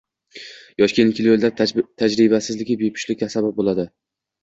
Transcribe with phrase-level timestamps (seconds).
[0.83, 1.55] Yosh kelin-kuyovlar
[2.05, 3.91] tajribasizligi bepushtlikka sabab bo‘ladi.